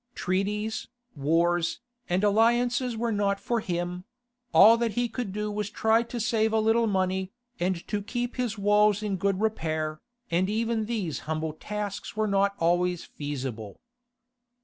[0.15, 4.03] Treaties, wars, and alliances were not for him:
[4.51, 8.01] all that he could do was to try to save a little money, and to
[8.01, 10.01] keep his walls in good repair,
[10.31, 13.79] and even these humble tasks were not always feasible.